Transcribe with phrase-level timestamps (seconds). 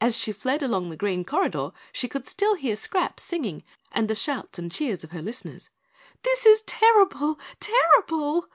[0.00, 3.62] As she fled along the green corridor she could still hear Scraps singing
[3.92, 5.70] and the shouts and cheers of her listeners.
[6.24, 8.48] "This is terrible terrible!"